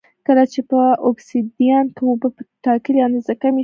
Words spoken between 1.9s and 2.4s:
کې اوبه